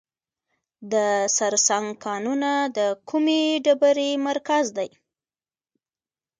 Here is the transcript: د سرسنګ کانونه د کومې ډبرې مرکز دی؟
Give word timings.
د 0.91 0.93
سرسنګ 1.35 1.87
کانونه 2.05 2.51
د 2.77 2.79
کومې 3.09 3.41
ډبرې 3.65 4.11
مرکز 4.27 4.65
دی؟ 4.77 4.89